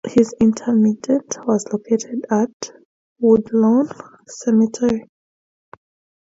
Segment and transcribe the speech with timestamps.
[0.07, 1.07] His interment
[1.45, 2.71] was located at
[3.19, 3.87] Woodlawn
[4.27, 5.07] Cemetery.